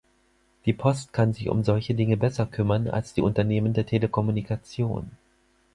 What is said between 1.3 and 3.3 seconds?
sich um solche Dinge besser kümmern als die